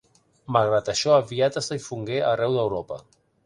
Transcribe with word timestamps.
Malgrat 0.55 0.89
això, 0.93 1.11
aviat 1.17 1.61
es 1.63 1.69
difongué 1.77 2.19
arreu 2.33 2.61
d'Europa. 2.61 3.03